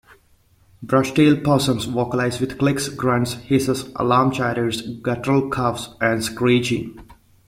Brushtail 0.83 1.43
possums 1.43 1.85
vocalise 1.85 2.41
with 2.41 2.57
clicks, 2.57 2.89
grunts, 2.89 3.33
hisses, 3.33 3.91
alarm 3.95 4.31
chatters, 4.31 4.81
guttural 4.81 5.47
coughs 5.51 5.89
and 6.01 6.23
screeching. 6.23 6.99